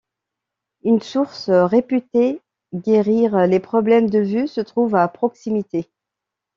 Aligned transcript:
Une 0.83 0.99
source 1.03 1.51
réputée 1.51 2.41
guérir 2.73 3.45
les 3.45 3.59
problèmes 3.59 4.09
de 4.09 4.17
vue 4.17 4.47
se 4.47 4.59
trouve 4.59 4.95
à 4.95 5.07
proximité. 5.07 5.91